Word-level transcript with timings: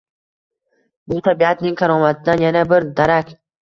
Bu 1.13 1.21
tabiatning 1.29 1.79
karomatidan 1.85 2.47
yana 2.49 2.69
bir 2.75 2.93
darak. 3.03 3.35